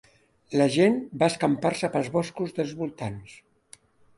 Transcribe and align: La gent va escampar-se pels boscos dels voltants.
La 0.61 0.65
gent 0.75 0.95
va 1.23 1.27
escampar-se 1.33 1.91
pels 1.97 2.09
boscos 2.17 2.57
dels 2.61 2.73
voltants. 2.81 3.37